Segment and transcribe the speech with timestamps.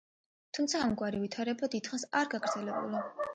[0.57, 3.05] თუმცა ამგვარი ვითარება დიდხანს არ გაგრძელებულა.